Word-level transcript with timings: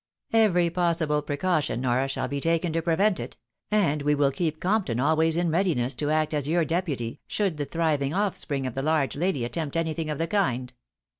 "Every 0.33 0.71
possible 0.71 1.21
precaution, 1.21 1.79
Nora, 1.79 2.07
shall 2.07 2.27
be 2.27 2.41
taken 2.41 2.73
to 2.73 2.81
prevent 2.81 3.19
it; 3.19 3.37
and 3.69 4.01
we 4.01 4.15
will 4.15 4.31
keep 4.31 4.59
Compton 4.59 4.99
always 4.99 5.37
in 5.37 5.51
readiness 5.51 5.93
to 5.93 6.09
act 6.09 6.33
as 6.33 6.47
your 6.47 6.65
deputy, 6.65 7.19
should 7.27 7.57
the 7.57 7.65
thriving 7.65 8.11
offspring 8.11 8.65
of 8.65 8.73
the 8.73 8.81
large 8.81 9.15
lady 9.15 9.45
attempt 9.45 9.77
anything 9.77 10.09
of 10.09 10.17
the 10.17 10.25
kind. 10.25 10.73